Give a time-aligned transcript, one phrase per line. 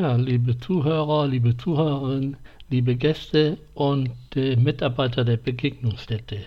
[0.00, 2.36] Ja, liebe Zuhörer, liebe Zuhörerinnen,
[2.70, 6.38] liebe Gäste und äh, Mitarbeiter der Begegnungsstätte.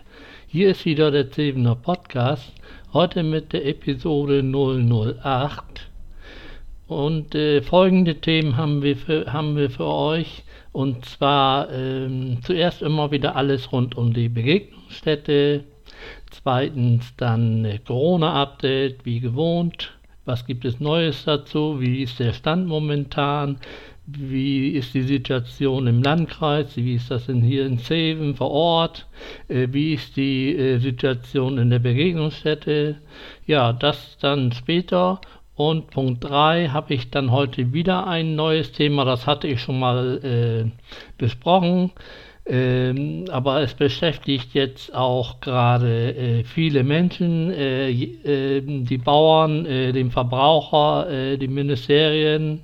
[0.48, 2.54] Hier ist wieder der Zevener Podcast,
[2.94, 5.90] heute mit der Episode 008.
[6.88, 10.44] Und äh, folgende Themen haben wir, für, haben wir für euch.
[10.72, 15.66] Und zwar ähm, zuerst immer wieder alles rund um die Begegnungsstätte.
[16.30, 19.92] Zweitens dann äh, Corona-Update, wie gewohnt.
[20.26, 21.82] Was gibt es Neues dazu?
[21.82, 23.58] Wie ist der Stand momentan?
[24.06, 26.76] Wie ist die Situation im Landkreis?
[26.76, 29.08] Wie ist das denn hier in Zeven vor Ort?
[29.48, 32.98] Äh, wie ist die äh, Situation in der Begegnungsstätte?
[33.48, 35.22] Ja, das dann später.
[35.56, 39.80] Und Punkt 3 habe ich dann heute wieder ein neues Thema, das hatte ich schon
[39.80, 40.72] mal äh,
[41.18, 41.92] besprochen.
[42.52, 49.94] Ähm, aber es beschäftigt jetzt auch gerade äh, viele Menschen, äh, äh, die Bauern, äh,
[49.94, 52.64] den Verbraucher, äh, die Ministerien.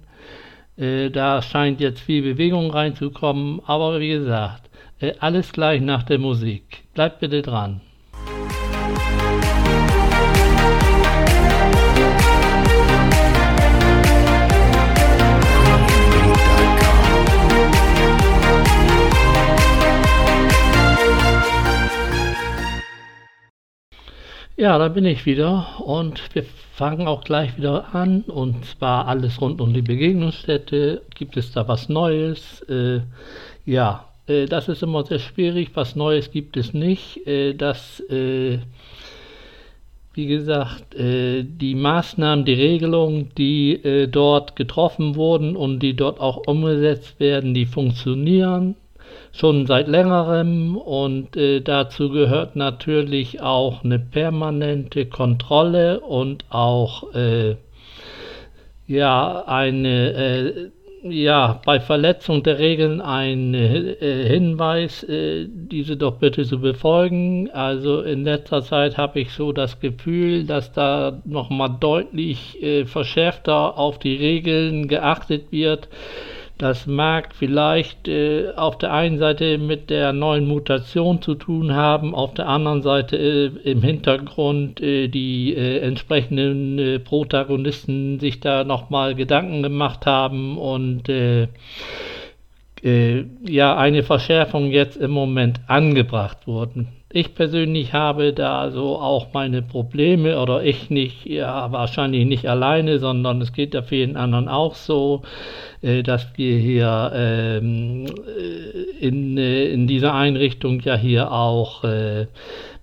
[0.76, 3.62] Äh, da scheint jetzt viel Bewegung reinzukommen.
[3.66, 4.70] Aber wie gesagt,
[5.20, 6.84] alles gleich nach der Musik.
[6.94, 7.80] Bleibt bitte dran.
[24.60, 29.40] Ja, da bin ich wieder und wir fangen auch gleich wieder an und zwar alles
[29.40, 31.04] rund um die Begegnungsstätte.
[31.14, 32.62] Gibt es da was Neues?
[32.62, 33.02] Äh,
[33.68, 35.70] ja, äh, das ist immer sehr schwierig.
[35.76, 37.28] Was Neues gibt es nicht.
[37.28, 38.58] Äh, das, äh,
[40.16, 46.20] wie gesagt, äh, die Maßnahmen, die Regelungen, die äh, dort getroffen wurden und die dort
[46.20, 48.76] auch umgesetzt werden, die funktionieren
[49.32, 57.56] schon seit längerem und äh, dazu gehört natürlich auch eine permanente Kontrolle und auch äh,
[58.88, 60.70] ja eine äh,
[61.04, 67.50] ja bei Verletzung der Regeln ein äh, Hinweis, äh, diese doch bitte zu befolgen.
[67.52, 72.86] Also in letzter Zeit habe ich so das Gefühl, dass da noch mal deutlich äh,
[72.86, 75.88] verschärfter auf die Regeln geachtet wird
[76.58, 82.16] das mag vielleicht äh, auf der einen Seite mit der neuen Mutation zu tun haben,
[82.16, 88.64] auf der anderen Seite äh, im Hintergrund äh, die äh, entsprechenden äh, Protagonisten sich da
[88.64, 91.48] nochmal Gedanken gemacht haben und äh,
[92.84, 96.97] ja eine Verschärfung jetzt im Moment angebracht wurden.
[97.10, 103.00] Ich persönlich habe da so auch meine Probleme oder ich nicht, ja wahrscheinlich nicht alleine,
[103.00, 105.22] sondern es geht ja vielen anderen auch so,
[105.82, 112.28] äh, dass wir hier ähm, äh, in, äh, in dieser Einrichtung ja hier auch äh,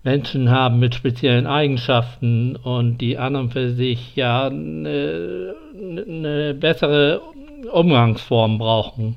[0.05, 7.21] Menschen haben mit speziellen Eigenschaften und die anderen für sich ja eine, eine bessere
[7.73, 9.17] Umgangsform brauchen.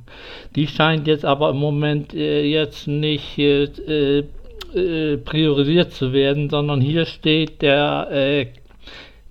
[0.55, 4.23] Die scheint jetzt aber im Moment äh, jetzt nicht äh,
[4.75, 8.47] äh, priorisiert zu werden, sondern hier steht der, äh,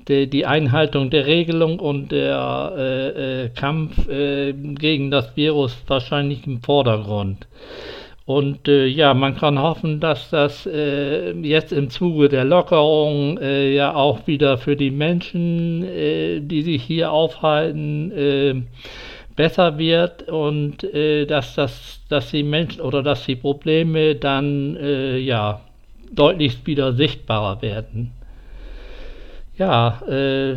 [0.08, 6.46] der, die Einhaltung der Regelung und der äh, äh Kampf äh, gegen das Virus wahrscheinlich
[6.46, 7.46] im Vordergrund.
[8.24, 14.58] Und ja, man kann hoffen, dass das jetzt im Zuge der Lockerung ja auch wieder
[14.58, 15.82] für die Menschen,
[16.48, 18.66] die sich hier aufhalten,
[19.36, 25.18] besser wird und äh, dass, das, dass die Menschen oder dass die Probleme dann äh,
[25.18, 25.60] ja
[26.12, 28.12] deutlichst wieder sichtbarer werden.
[29.58, 30.56] Ja, äh,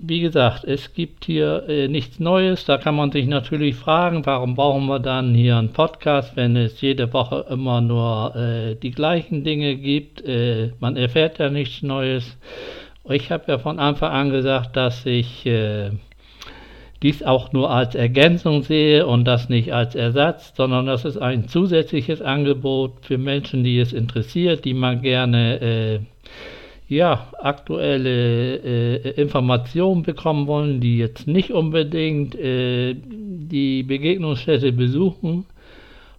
[0.00, 2.64] wie gesagt, es gibt hier äh, nichts Neues.
[2.64, 6.80] Da kann man sich natürlich fragen, warum brauchen wir dann hier einen Podcast, wenn es
[6.80, 10.24] jede Woche immer nur äh, die gleichen Dinge gibt.
[10.24, 12.36] Äh, man erfährt ja nichts Neues.
[13.08, 15.48] Ich habe ja von Anfang an gesagt, dass ich
[17.02, 21.46] dies auch nur als Ergänzung sehe und das nicht als Ersatz, sondern das ist ein
[21.46, 26.00] zusätzliches Angebot für Menschen, die es interessiert, die man gerne äh,
[26.88, 35.44] ja, aktuelle äh, Informationen bekommen wollen, die jetzt nicht unbedingt äh, die Begegnungsstätte besuchen.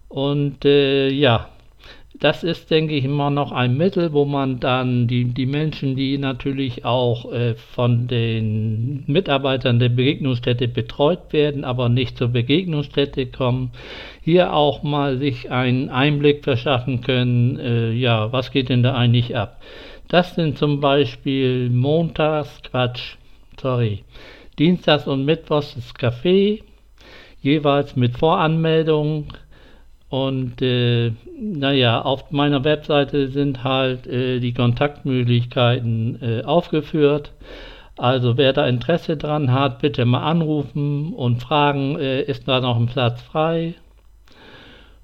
[0.08, 1.49] Und äh, ja,
[2.20, 6.18] das ist, denke ich, immer noch ein Mittel, wo man dann die, die Menschen, die
[6.18, 13.70] natürlich auch äh, von den Mitarbeitern der Begegnungsstätte betreut werden, aber nicht zur Begegnungsstätte kommen,
[14.22, 19.34] hier auch mal sich einen Einblick verschaffen können, äh, ja, was geht denn da eigentlich
[19.34, 19.62] ab?
[20.08, 23.16] Das sind zum Beispiel Montags, Quatsch,
[23.58, 24.04] sorry,
[24.58, 26.62] Dienstags und Mittwochs das Café,
[27.40, 29.28] jeweils mit Voranmeldung
[30.10, 37.32] und äh, naja, auf meiner Webseite sind halt äh, die Kontaktmöglichkeiten äh, aufgeführt.
[37.96, 42.76] Also wer da Interesse dran hat, bitte mal anrufen und fragen, äh, ist da noch
[42.76, 43.74] ein Platz frei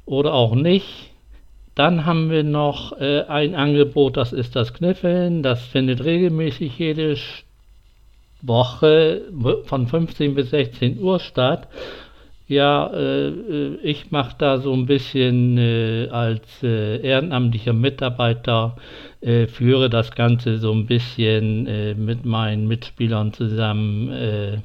[0.06, 1.12] oder auch nicht.
[1.76, 5.44] Dann haben wir noch äh, ein Angebot, das ist das Kniffeln.
[5.44, 7.16] Das findet regelmäßig jede
[8.42, 9.22] Woche
[9.66, 11.68] von 15 bis 16 Uhr statt.
[12.48, 18.76] Ja, äh, äh ich mache da so ein bisschen äh, als äh, ehrenamtlicher Mitarbeiter,
[19.20, 24.62] äh, führe das Ganze so ein bisschen äh, mit meinen Mitspielern zusammen.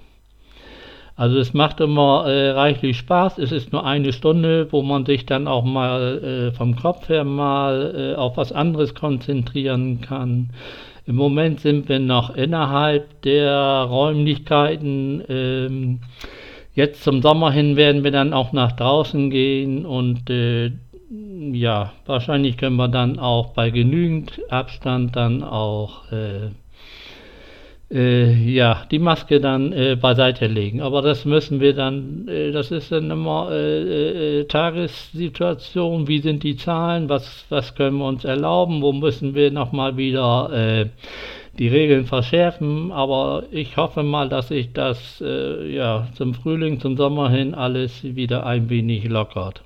[1.16, 3.38] also es macht immer reichlich Spaß.
[3.38, 8.16] Es ist nur eine Stunde, wo man sich dann auch mal vom Kopf her mal
[8.18, 10.50] auf was anderes konzentrieren kann.
[11.06, 16.00] Im Moment sind wir noch innerhalb der Räumlichkeiten.
[16.74, 20.72] Jetzt zum Sommer hin werden wir dann auch nach draußen gehen und äh,
[21.52, 26.52] ja, wahrscheinlich können wir dann auch bei genügend Abstand dann auch äh,
[27.92, 30.82] äh, ja, die Maske dann äh, beiseite legen.
[30.82, 36.44] Aber das müssen wir dann, äh, das ist dann immer äh, äh, Tagessituation, wie sind
[36.44, 40.90] die Zahlen, was, was können wir uns erlauben, wo müssen wir nochmal wieder
[41.60, 46.98] die Regeln verschärfen, aber ich hoffe mal, dass sich das äh, ja, zum Frühling, zum
[46.98, 49.64] Sommer hin alles wieder ein wenig lockert.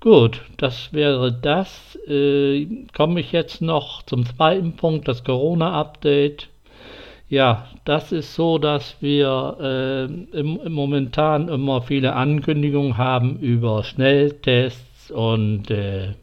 [0.00, 1.96] Gut, das wäre das.
[2.08, 6.48] Äh, komme ich jetzt noch zum zweiten Punkt, das Corona-Update.
[7.28, 10.04] Ja, das ist so, dass wir äh,
[10.36, 16.14] im, im momentan immer viele Ankündigungen haben über Schnelltests und äh,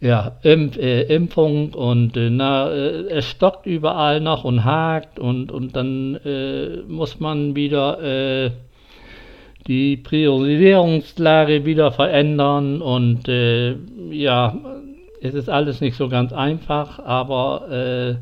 [0.00, 5.50] ja, Impf, äh, Impfung und äh, na, äh, es stockt überall noch und hakt und,
[5.50, 8.50] und dann äh, muss man wieder äh,
[9.66, 13.74] die Priorisierungslage wieder verändern und äh,
[14.10, 14.54] ja,
[15.22, 18.18] es ist alles nicht so ganz einfach, aber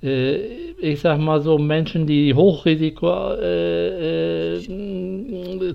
[0.00, 3.34] ich sag mal so, Menschen, die Hochrisiko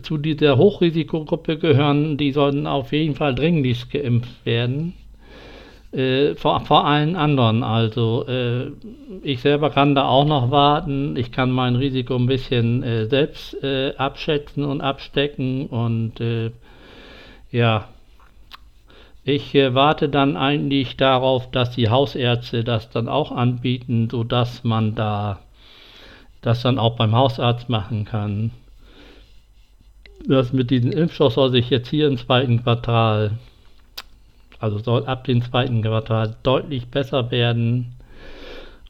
[0.01, 4.93] zu dieser Hochrisikogruppe gehören, die sollten auf jeden Fall dringlichst geimpft werden
[5.93, 7.63] äh, vor, vor allen anderen.
[7.63, 8.71] Also äh,
[9.21, 11.15] ich selber kann da auch noch warten.
[11.15, 16.51] Ich kann mein Risiko ein bisschen äh, selbst äh, abschätzen und abstecken und äh,
[17.51, 17.89] ja,
[19.23, 24.95] ich äh, warte dann eigentlich darauf, dass die Hausärzte das dann auch anbieten, sodass man
[24.95, 25.39] da
[26.41, 28.51] das dann auch beim Hausarzt machen kann.
[30.27, 33.37] Das mit diesem Impfstoff soll sich jetzt hier im zweiten Quartal
[34.63, 37.95] also soll ab dem zweiten Quartal deutlich besser werden.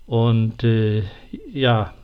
[0.06, 1.02] Und äh,
[1.52, 1.96] ja,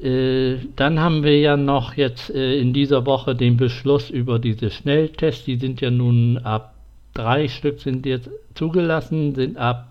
[0.00, 4.70] äh, dann haben wir ja noch jetzt äh, in dieser Woche den Beschluss über diese
[4.70, 5.44] Schnelltests.
[5.44, 6.74] Die sind ja nun ab
[7.12, 9.89] drei Stück sind jetzt zugelassen, sind ab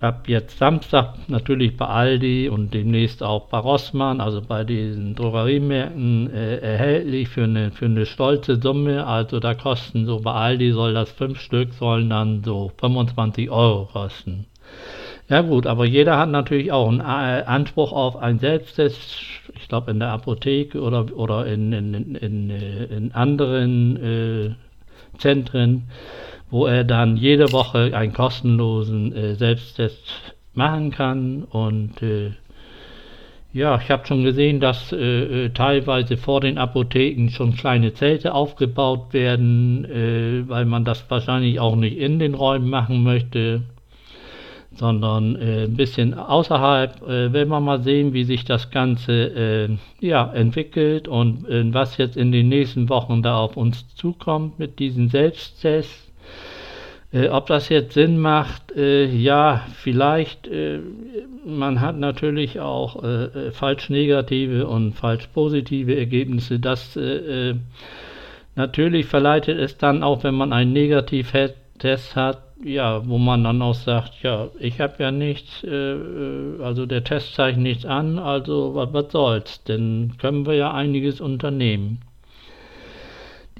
[0.00, 6.32] ab jetzt Samstag natürlich bei Aldi und demnächst auch bei Rossmann, also bei diesen Drogeriemärkten,
[6.32, 9.06] äh, erhältlich für eine, für eine stolze Summe.
[9.06, 13.86] Also da kosten so bei Aldi soll das fünf Stück, sollen dann so 25 Euro
[13.92, 14.46] kosten.
[15.28, 18.98] Ja gut, aber jeder hat natürlich auch einen äh, Anspruch auf ein Selbsttest.
[19.54, 24.50] Ich glaube in der Apotheke oder, oder in, in, in, in, äh, anderen äh,
[25.18, 25.84] Zentren
[26.50, 31.44] wo er dann jede Woche einen kostenlosen äh, Selbsttest machen kann.
[31.44, 32.32] Und äh,
[33.52, 38.34] ja, ich habe schon gesehen, dass äh, äh, teilweise vor den Apotheken schon kleine Zelte
[38.34, 43.62] aufgebaut werden, äh, weil man das wahrscheinlich auch nicht in den Räumen machen möchte,
[44.72, 47.02] sondern äh, ein bisschen außerhalb.
[47.04, 52.48] wenn wir mal sehen, wie sich das Ganze ja, entwickelt und was jetzt in den
[52.48, 56.09] nächsten Wochen da auf uns zukommt mit diesen Selbsttests
[57.12, 60.46] äh, ob das jetzt Sinn macht, äh, ja, vielleicht.
[60.46, 60.80] Äh,
[61.44, 66.60] man hat natürlich auch äh, äh, falsch negative und falsch positive Ergebnisse.
[66.60, 67.54] Das äh,
[68.54, 73.74] natürlich verleitet es dann auch, wenn man einen Negativtest hat, ja, wo man dann auch
[73.74, 79.12] sagt, ja, ich habe ja nichts, also der Test zeigt nichts an, also was, was
[79.12, 82.00] soll's, denn können wir ja einiges unternehmen.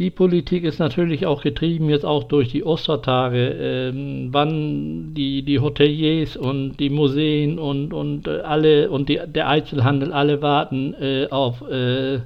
[0.01, 5.59] Die Politik ist natürlich auch getrieben jetzt auch durch die Ostertage, ähm, wann die, die
[5.59, 11.27] Hoteliers und die Museen und, und äh, alle und die, der Einzelhandel alle warten äh,
[11.29, 12.21] auf, äh,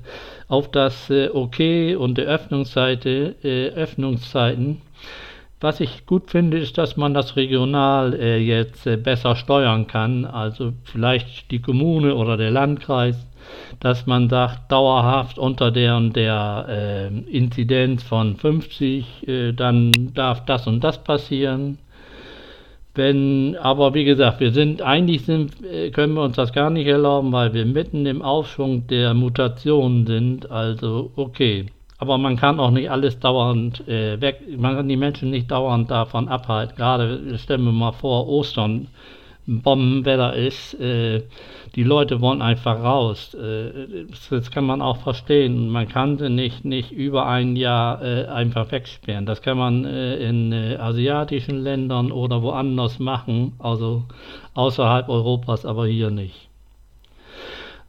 [0.46, 4.80] auf das äh, Okay und der Öffnungsseite, äh, Öffnungszeiten.
[5.60, 10.26] Was ich gut finde, ist, dass man das regional äh, jetzt besser steuern kann.
[10.26, 13.16] Also vielleicht die Kommune oder der Landkreis
[13.80, 20.44] dass man sagt, dauerhaft unter der und der äh, Inzidenz von 50, äh, dann darf
[20.44, 21.78] das und das passieren.
[22.94, 25.52] Wenn, aber wie gesagt, wir sind eigentlich sind,
[25.92, 30.48] können wir uns das gar nicht erlauben, weil wir mitten im Aufschwung der Mutationen sind.
[30.48, 31.66] Also okay.
[31.98, 35.90] Aber man kann auch nicht alles dauernd äh, weg, man kann die Menschen nicht dauernd
[35.90, 36.76] davon abhalten.
[36.76, 38.88] Gerade stellen wir mal vor, Ostern,
[39.46, 41.22] Bombenwetter ist, äh,
[41.74, 43.34] die Leute wollen einfach raus.
[43.34, 45.68] Äh, das kann man auch verstehen.
[45.68, 49.26] Man kann sie nicht, nicht über ein Jahr äh, einfach wegsperren.
[49.26, 54.04] Das kann man äh, in äh, asiatischen Ländern oder woanders machen, also
[54.54, 56.48] außerhalb Europas, aber hier nicht.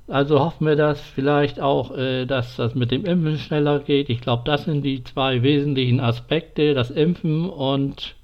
[0.08, 4.10] Also hoffen wir, dass vielleicht auch, äh, dass das mit dem Impfen schneller geht.
[4.10, 8.16] Ich glaube, das sind die zwei wesentlichen Aspekte, das Impfen und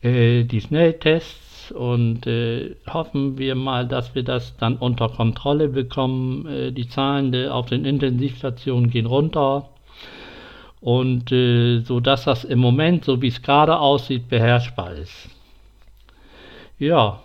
[0.00, 6.46] die Schnelltests und äh, hoffen wir mal, dass wir das dann unter Kontrolle bekommen.
[6.46, 9.68] Äh, die Zahlen de, auf den Intensivstationen gehen runter
[10.80, 15.28] und äh, so dass das im Moment, so wie es gerade aussieht, beherrschbar ist.
[16.78, 17.20] Ja,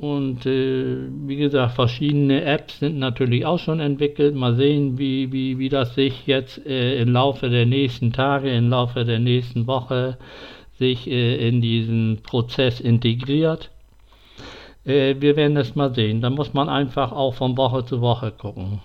[0.00, 0.96] und äh,
[1.26, 4.34] wie gesagt, verschiedene Apps sind natürlich auch schon entwickelt.
[4.34, 8.70] Mal sehen, wie, wie, wie das sich jetzt äh, im Laufe der nächsten Tage, im
[8.70, 10.18] Laufe der nächsten Woche
[10.78, 13.70] sich äh, in diesen Prozess integriert.
[14.84, 16.20] Äh, wir werden es mal sehen.
[16.20, 18.80] Da muss man einfach auch von Woche zu Woche gucken.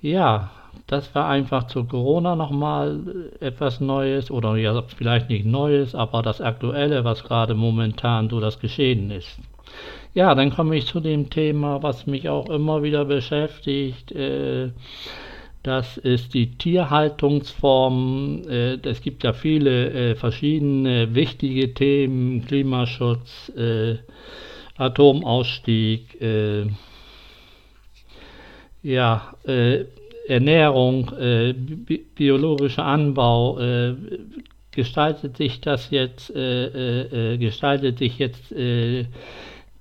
[0.00, 0.50] Ja,
[0.86, 3.00] das war einfach zu Corona nochmal
[3.40, 8.60] etwas Neues oder ja, vielleicht nicht Neues, aber das Aktuelle, was gerade momentan so das
[8.60, 9.38] Geschehen ist.
[10.14, 14.12] Ja, dann komme ich zu dem Thema, was mich auch immer wieder beschäftigt.
[14.12, 14.70] Äh,
[15.66, 18.42] das ist die Tierhaltungsform.
[18.48, 23.96] Äh, es gibt ja viele äh, verschiedene wichtige Themen, Klimaschutz, äh,
[24.76, 26.18] Atomausstieg,
[28.82, 29.34] ja,
[30.28, 31.10] Ernährung,
[31.86, 33.58] bi biologischer Anbau.
[34.70, 38.52] gestaltet sich das jetzt, gestaltet sich jetzt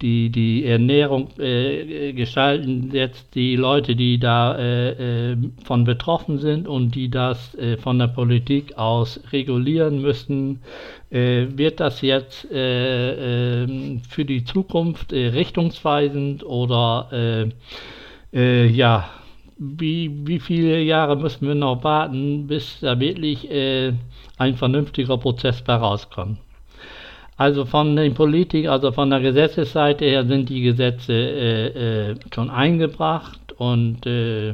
[0.01, 6.67] die, die Ernährung äh, gestalten jetzt die Leute, die da äh, äh, von betroffen sind
[6.67, 10.59] und die das äh, von der Politik aus regulieren müssen,
[11.11, 13.67] äh, wird das jetzt äh,
[14.09, 17.47] für die Zukunft richtungsweisend oder
[18.31, 19.09] ja,
[19.57, 25.75] wie, wie viele Jahre müssen wir noch warten, bis da wirklich ein vernünftiger Prozess bei
[25.75, 26.39] rauskommt?
[27.37, 32.49] Also von den Politik, also von der Gesetzesseite her sind die Gesetze äh, äh, schon
[32.49, 34.53] eingebracht und äh,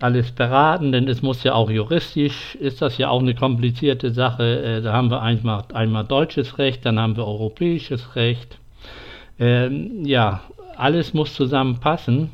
[0.00, 4.62] alles beraten, denn es muss ja auch juristisch, ist das ja auch eine komplizierte Sache.
[4.62, 8.58] Äh, da haben wir einmal, einmal deutsches Recht, dann haben wir europäisches Recht.
[9.40, 10.42] Ähm, ja,
[10.76, 12.30] alles muss zusammenpassen.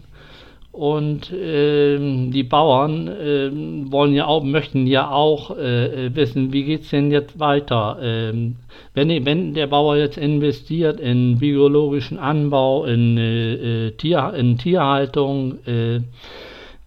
[0.75, 6.83] Und ähm, die Bauern ähm, wollen ja auch, möchten ja auch äh, wissen, wie geht
[6.83, 7.99] es denn jetzt weiter?
[8.03, 8.57] Ähm,
[8.93, 15.65] wenn, wenn der Bauer jetzt investiert in biologischen Anbau, in, äh, äh Tier, in Tierhaltung,
[15.65, 16.01] äh,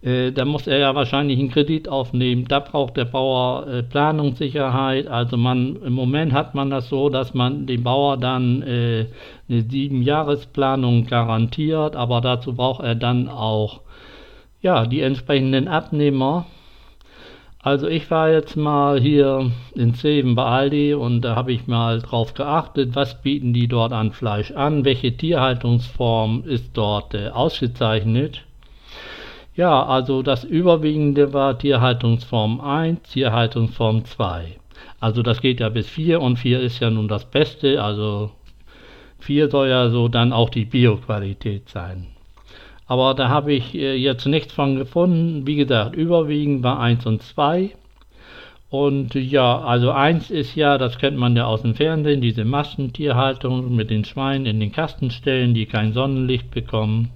[0.00, 2.46] äh, da muss er ja wahrscheinlich einen Kredit aufnehmen.
[2.46, 5.08] Da braucht der Bauer äh, Planungssicherheit.
[5.08, 9.06] Also man im Moment hat man das so, dass man dem Bauer dann äh,
[9.48, 13.80] eine sieben Jahresplanung garantiert, aber dazu braucht er dann auch
[14.60, 16.46] ja die entsprechenden Abnehmer.
[17.60, 22.00] Also ich war jetzt mal hier in Zeven bei Aldi und da habe ich mal
[22.00, 28.44] drauf geachtet, was bieten die dort an Fleisch an, welche Tierhaltungsform ist dort äh, ausgezeichnet.
[29.58, 34.56] Ja, also das Überwiegende war Tierhaltungsform 1, Tierhaltungsform 2.
[35.00, 38.30] Also das geht ja bis 4 und 4 ist ja nun das Beste, also
[39.18, 42.06] 4 soll ja so dann auch die Bioqualität sein.
[42.86, 45.44] Aber da habe ich äh, jetzt nichts von gefunden.
[45.44, 47.70] Wie gesagt, überwiegend war 1 und 2.
[48.70, 53.74] Und ja, also 1 ist ja, das kennt man ja aus dem Fernsehen, diese Massentierhaltung
[53.74, 57.10] mit den Schweinen in den Kastenstellen, die kein Sonnenlicht bekommen.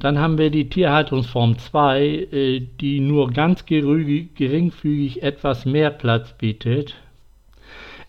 [0.00, 6.94] Dann haben wir die Tierhaltungsform 2, äh, die nur ganz geringfügig etwas mehr Platz bietet.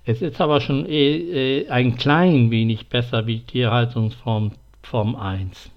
[0.08, 4.52] Es ist aber schon äh, äh, ein klein wenig besser wie Tierhaltungsform
[4.84, 5.72] Form 1.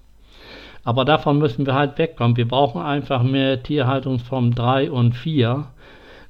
[0.83, 2.37] Aber davon müssen wir halt wegkommen.
[2.37, 5.65] Wir brauchen einfach mehr Tierhaltungsform 3 und 4.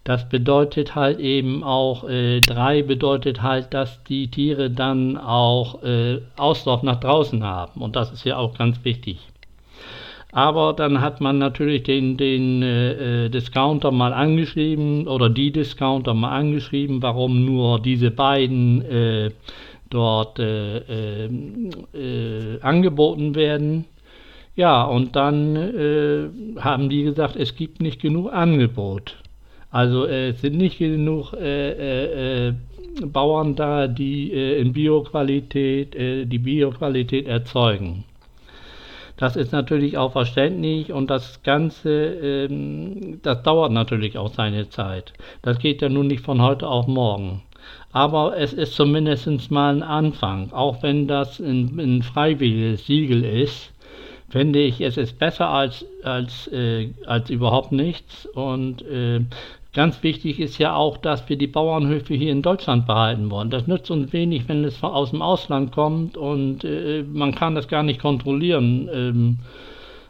[0.06, 6.22] Das bedeutet halt eben auch, äh, 3 bedeutet halt, dass die Tiere dann auch äh,
[6.38, 7.82] Auslauf nach draußen haben.
[7.82, 9.20] Und das ist ja auch ganz wichtig.
[10.32, 16.14] Aber dann hat man natürlich den, den äh, äh, Discounter mal angeschrieben oder die Discounter
[16.14, 19.32] mal angeschrieben, warum nur diese beiden äh,
[19.90, 21.30] dort äh, äh,
[21.96, 23.86] äh angeboten werden.
[24.56, 25.56] Ja, und dann
[26.60, 29.16] haben die gesagt, es gibt nicht genug Angebot.
[29.72, 31.32] Also es sind nicht genug
[33.06, 38.04] Bauern da, die in Bioqualität, die Bioqualität erzeugen.
[39.20, 45.12] Das ist natürlich auch verständlich und das Ganze, ähm, das dauert natürlich auch seine Zeit.
[45.42, 47.42] Das geht ja nun nicht von heute auf morgen.
[47.92, 53.74] Aber es ist zumindest mal ein Anfang, auch wenn das ein, ein freiwilliges Siegel ist
[54.30, 58.26] finde ich, es ist besser als, als, äh, als überhaupt nichts.
[58.28, 59.22] Und äh,
[59.74, 63.50] ganz wichtig ist ja auch, dass wir die Bauernhöfe hier in Deutschland behalten wollen.
[63.50, 67.68] Das nützt uns wenig, wenn es aus dem Ausland kommt und äh, man kann das
[67.68, 68.90] gar nicht kontrollieren.
[68.94, 69.40] Ähm,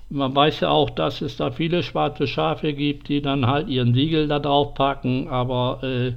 [0.09, 3.93] man weiß ja auch, dass es da viele schwarze Schafe gibt, die dann halt ihren
[3.93, 6.13] Siegel da drauf packen, aber äh,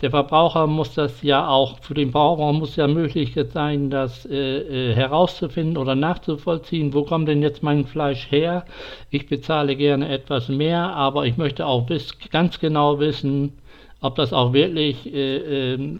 [0.00, 4.90] der Verbraucher muss das ja auch, für den Verbraucher muss ja möglich sein, das äh,
[4.90, 8.64] äh, herauszufinden oder nachzuvollziehen, wo kommt denn jetzt mein Fleisch her?
[9.10, 13.58] Ich bezahle gerne etwas mehr, aber ich möchte auch bis, ganz genau wissen,
[14.00, 15.98] ob das auch wirklich äh, äh,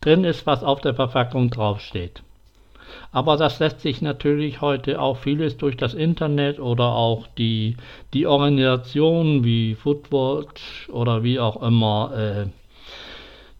[0.00, 2.22] drin ist, was auf der Verpackung draufsteht.
[3.10, 7.76] Aber das lässt sich natürlich heute auch vieles durch das Internet oder auch die,
[8.14, 12.46] die Organisationen wie Foodwatch oder wie auch immer äh,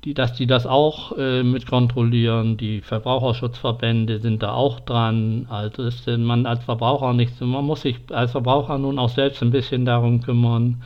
[0.04, 2.56] die, dass die das auch äh, mit kontrollieren.
[2.56, 5.46] Die Verbraucherschutzverbände sind da auch dran.
[5.48, 9.42] Also ist man als Verbraucher nicht so, man muss sich als Verbraucher nun auch selbst
[9.42, 10.82] ein bisschen darum kümmern.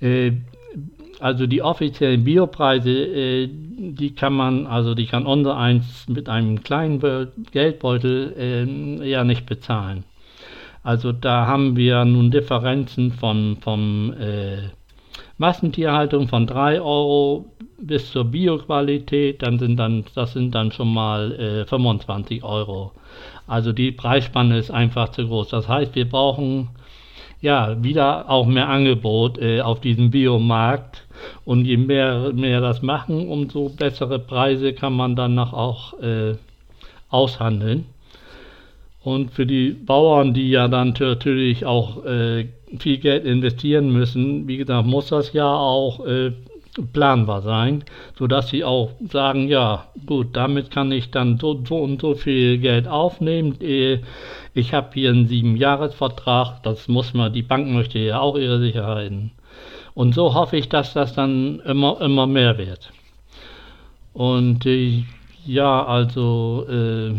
[0.00, 0.32] Äh,
[1.20, 6.62] also die offiziellen Biopreise, äh, die kann man, also die kann unser eins mit einem
[6.62, 7.00] kleinen
[7.52, 10.04] Geldbeutel äh, ja nicht bezahlen.
[10.82, 14.70] Also da haben wir nun Differenzen von, von äh,
[15.38, 17.46] Massentierhaltung von 3 Euro
[17.80, 22.92] bis zur Bioqualität, dann sind dann, das sind dann schon mal äh, 25 Euro.
[23.46, 25.48] Also die Preisspanne ist einfach zu groß.
[25.48, 26.68] Das heißt, wir brauchen
[27.40, 31.04] ja wieder auch mehr Angebot äh, auf diesem Biomarkt.
[31.44, 36.34] Und je mehr, mehr das machen, umso bessere Preise kann man dann auch äh,
[37.10, 37.86] aushandeln.
[39.02, 42.46] Und für die Bauern, die ja dann natürlich auch äh,
[42.78, 46.32] viel Geld investieren müssen, wie gesagt, muss das ja auch äh,
[46.92, 47.84] planbar sein,
[48.16, 52.58] sodass sie auch sagen, ja gut, damit kann ich dann so, so und so viel
[52.58, 53.60] Geld aufnehmen.
[53.60, 54.00] Äh,
[54.54, 59.32] ich habe hier einen Siebenjahresvertrag, das muss man, die Bank möchte ja auch ihre Sicherheiten.
[59.94, 62.90] Und so hoffe ich, dass das dann immer, immer mehr wird.
[64.12, 65.04] Und äh,
[65.44, 67.14] ja, also äh,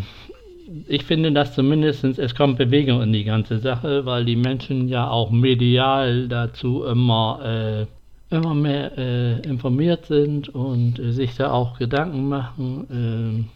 [0.87, 5.09] ich finde, dass zumindest es kommt Bewegung in die ganze Sache, weil die Menschen ja
[5.09, 7.98] auch medial dazu immer äh,
[8.29, 13.49] immer mehr äh, informiert sind und äh, sich da auch Gedanken machen.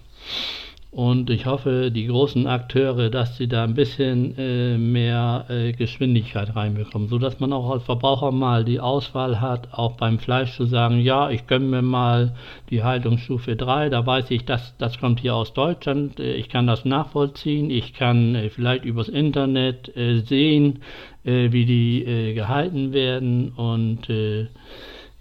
[0.94, 6.56] Und ich hoffe, die großen Akteure, dass sie da ein bisschen äh, mehr äh, Geschwindigkeit
[6.56, 11.00] reinbekommen, sodass man auch als Verbraucher mal die Auswahl hat, auch beim Fleisch zu sagen,
[11.00, 12.36] ja, ich gönne mir mal
[12.70, 16.68] die Haltungsstufe 3, da weiß ich, dass das kommt hier aus Deutschland, äh, ich kann
[16.68, 20.84] das nachvollziehen, ich kann äh, vielleicht übers Internet äh, sehen,
[21.24, 23.50] äh, wie die gehalten werden.
[23.56, 24.08] Und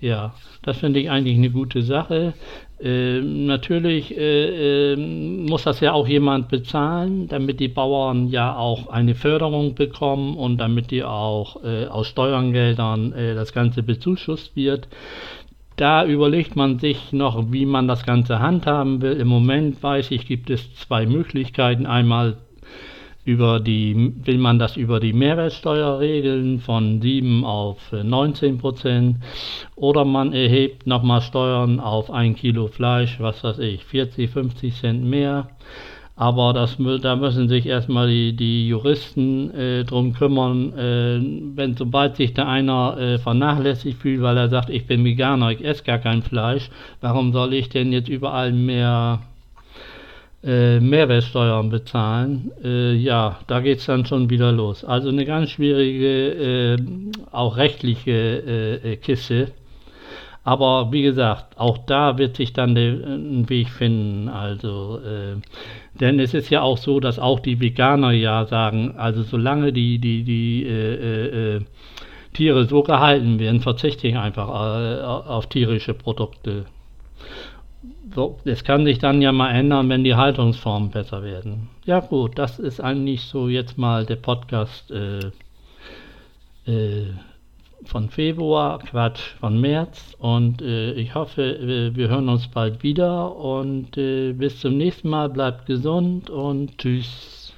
[0.03, 2.35] ja, das finde ich eigentlich eine gute Sache.
[2.83, 8.89] Äh, natürlich äh, äh, muss das ja auch jemand bezahlen, damit die Bauern ja auch
[8.89, 14.89] eine Förderung bekommen und damit die auch äh, aus Steuergeldern äh, das Ganze bezuschusst wird.
[15.77, 19.13] Da überlegt man sich noch, wie man das Ganze handhaben will.
[19.13, 21.87] Im Moment weiß ich, gibt es zwei Möglichkeiten.
[21.87, 22.39] Einmal
[23.25, 29.17] über die, will man das über die Mehrwertsteuer regeln von 7 auf 19 Prozent
[29.77, 35.05] oder man erhebt nochmal Steuern auf ein Kilo Fleisch, was weiß ich, 40, 50 Cent
[35.05, 35.49] mehr.
[36.15, 41.21] Aber das, da müssen sich erstmal die, die Juristen äh, drum kümmern, äh,
[41.57, 45.65] wenn sobald sich da einer äh, vernachlässigt fühlt, weil er sagt, ich bin Veganer, ich
[45.65, 49.21] esse gar kein Fleisch, warum soll ich denn jetzt überall mehr
[50.45, 54.85] äh, Mehrwertsteuern bezahlen, äh, ja, da geht es dann schon wieder los.
[54.85, 56.79] Also eine ganz schwierige, äh,
[57.31, 59.53] auch rechtliche äh, äh, Kiste.
[60.45, 64.29] Aber wie gesagt, auch da wird sich dann ein Weg finden.
[64.29, 65.37] Also, äh,
[66.01, 70.01] denn es ist ja auch so, dass auch die Veganer ja sagen, also solange die,
[70.01, 71.61] die, die
[72.33, 76.65] Tiere so gehalten werden, verzichte ich einfach auf tierische Produkte
[78.15, 81.69] so, es kann sich dann ja mal ändern, wenn die Haltungsformen besser werden.
[81.85, 85.31] Ja gut, das ist eigentlich so jetzt mal der Podcast äh,
[86.67, 87.07] äh,
[87.85, 90.17] von Februar, Quatsch, von März.
[90.19, 93.35] Und äh, ich hoffe, wir hören uns bald wieder.
[93.37, 97.55] Und äh, bis zum nächsten Mal, bleibt gesund und tschüss.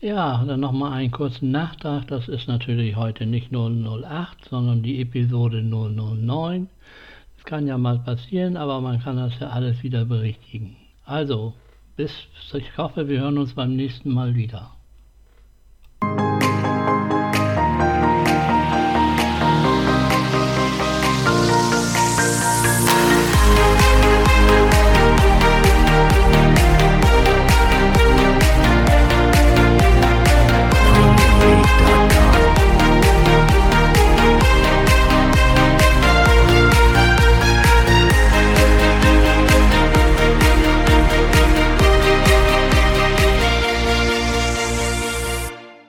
[0.00, 2.06] Ja, dann nochmal einen kurzen Nachtrag.
[2.08, 7.13] Das ist natürlich heute nicht 008, sondern die Episode 009 Das
[7.44, 10.76] kann ja mal passieren, aber man kann das ja alles wieder berichtigen.
[11.04, 11.54] Also,
[11.96, 12.10] bis,
[12.52, 14.73] ich hoffe, wir hören uns beim nächsten Mal wieder.